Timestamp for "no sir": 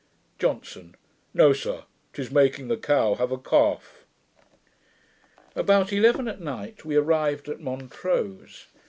1.35-1.83